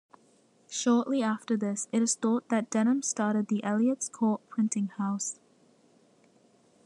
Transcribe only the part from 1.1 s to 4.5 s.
after this it is thought that Denham started the Eliot's Court